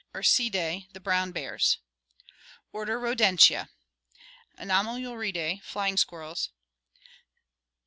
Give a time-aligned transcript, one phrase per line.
[0.15, 1.77] Ursidae: the brown bears.
[2.73, 3.69] Order Rodentia.
[4.57, 6.49] Anomaluridae, flying squirrels.